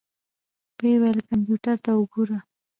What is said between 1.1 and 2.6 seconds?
کمپيوټر ته وګوره.